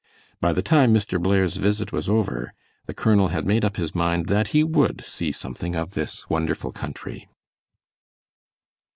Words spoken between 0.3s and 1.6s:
By the time Mr. Blair's